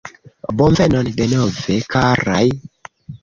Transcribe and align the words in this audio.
Bonvenon 0.61 1.11
denove, 1.19 1.77
karaj. 1.95 2.43